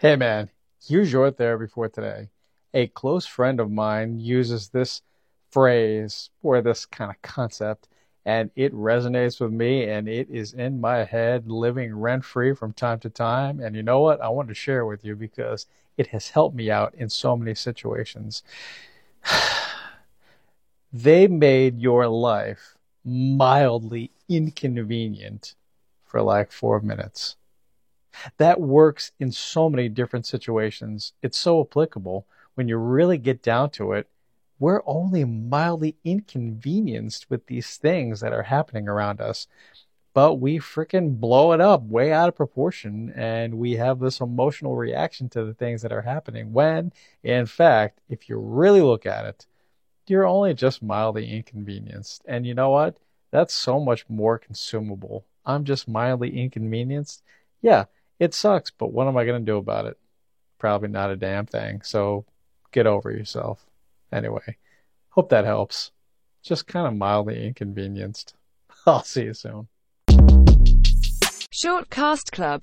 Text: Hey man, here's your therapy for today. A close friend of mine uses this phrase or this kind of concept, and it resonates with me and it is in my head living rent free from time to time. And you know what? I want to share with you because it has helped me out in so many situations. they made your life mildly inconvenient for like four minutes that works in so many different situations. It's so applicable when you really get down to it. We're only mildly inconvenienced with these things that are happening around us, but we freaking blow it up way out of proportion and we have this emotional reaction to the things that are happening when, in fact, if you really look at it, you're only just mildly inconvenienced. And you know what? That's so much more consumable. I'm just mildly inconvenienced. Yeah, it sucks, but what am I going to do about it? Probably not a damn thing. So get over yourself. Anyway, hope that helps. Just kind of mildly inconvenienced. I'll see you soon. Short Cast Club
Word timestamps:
Hey 0.00 0.16
man, 0.16 0.48
here's 0.82 1.12
your 1.12 1.30
therapy 1.30 1.66
for 1.66 1.86
today. 1.86 2.30
A 2.72 2.86
close 2.86 3.26
friend 3.26 3.60
of 3.60 3.70
mine 3.70 4.18
uses 4.18 4.70
this 4.70 5.02
phrase 5.50 6.30
or 6.42 6.62
this 6.62 6.86
kind 6.86 7.10
of 7.10 7.20
concept, 7.20 7.86
and 8.24 8.50
it 8.56 8.72
resonates 8.72 9.42
with 9.42 9.52
me 9.52 9.90
and 9.90 10.08
it 10.08 10.30
is 10.30 10.54
in 10.54 10.80
my 10.80 11.04
head 11.04 11.48
living 11.50 11.94
rent 11.94 12.24
free 12.24 12.54
from 12.54 12.72
time 12.72 12.98
to 13.00 13.10
time. 13.10 13.60
And 13.60 13.76
you 13.76 13.82
know 13.82 14.00
what? 14.00 14.22
I 14.22 14.30
want 14.30 14.48
to 14.48 14.54
share 14.54 14.86
with 14.86 15.04
you 15.04 15.16
because 15.16 15.66
it 15.98 16.06
has 16.06 16.30
helped 16.30 16.56
me 16.56 16.70
out 16.70 16.94
in 16.94 17.10
so 17.10 17.36
many 17.36 17.54
situations. 17.54 18.42
they 20.94 21.26
made 21.26 21.78
your 21.78 22.08
life 22.08 22.74
mildly 23.04 24.12
inconvenient 24.30 25.56
for 26.06 26.22
like 26.22 26.52
four 26.52 26.80
minutes 26.80 27.36
that 28.36 28.60
works 28.60 29.12
in 29.18 29.32
so 29.32 29.70
many 29.70 29.88
different 29.88 30.26
situations. 30.26 31.12
It's 31.22 31.38
so 31.38 31.60
applicable 31.60 32.26
when 32.54 32.68
you 32.68 32.76
really 32.76 33.18
get 33.18 33.42
down 33.42 33.70
to 33.70 33.92
it. 33.92 34.08
We're 34.58 34.82
only 34.84 35.24
mildly 35.24 35.96
inconvenienced 36.04 37.30
with 37.30 37.46
these 37.46 37.76
things 37.76 38.20
that 38.20 38.32
are 38.32 38.42
happening 38.42 38.88
around 38.88 39.20
us, 39.20 39.46
but 40.12 40.34
we 40.34 40.58
freaking 40.58 41.18
blow 41.18 41.52
it 41.52 41.60
up 41.60 41.82
way 41.82 42.12
out 42.12 42.28
of 42.28 42.36
proportion 42.36 43.12
and 43.16 43.54
we 43.54 43.76
have 43.76 44.00
this 44.00 44.20
emotional 44.20 44.76
reaction 44.76 45.28
to 45.30 45.44
the 45.44 45.54
things 45.54 45.82
that 45.82 45.92
are 45.92 46.02
happening 46.02 46.52
when, 46.52 46.92
in 47.22 47.46
fact, 47.46 48.00
if 48.08 48.28
you 48.28 48.36
really 48.36 48.82
look 48.82 49.06
at 49.06 49.24
it, 49.24 49.46
you're 50.06 50.26
only 50.26 50.52
just 50.52 50.82
mildly 50.82 51.30
inconvenienced. 51.30 52.22
And 52.26 52.44
you 52.44 52.52
know 52.52 52.70
what? 52.70 52.98
That's 53.30 53.54
so 53.54 53.78
much 53.78 54.04
more 54.08 54.38
consumable. 54.38 55.24
I'm 55.46 55.64
just 55.64 55.88
mildly 55.88 56.36
inconvenienced. 56.36 57.22
Yeah, 57.62 57.84
it 58.20 58.34
sucks, 58.34 58.70
but 58.70 58.92
what 58.92 59.08
am 59.08 59.16
I 59.16 59.24
going 59.24 59.40
to 59.40 59.52
do 59.52 59.56
about 59.56 59.86
it? 59.86 59.98
Probably 60.58 60.88
not 60.88 61.10
a 61.10 61.16
damn 61.16 61.46
thing. 61.46 61.80
So 61.82 62.26
get 62.70 62.86
over 62.86 63.10
yourself. 63.10 63.64
Anyway, 64.12 64.58
hope 65.08 65.30
that 65.30 65.46
helps. 65.46 65.90
Just 66.42 66.66
kind 66.66 66.86
of 66.86 66.94
mildly 66.94 67.46
inconvenienced. 67.46 68.34
I'll 68.86 69.02
see 69.02 69.24
you 69.24 69.34
soon. 69.34 69.68
Short 71.50 71.90
Cast 71.90 72.30
Club 72.30 72.58